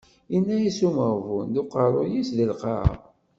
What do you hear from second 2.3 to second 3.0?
deg lqaɛa.